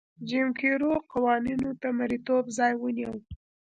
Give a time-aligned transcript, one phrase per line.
[0.27, 3.11] جیم کرو قوانینو د مریتوب ځای ونیو.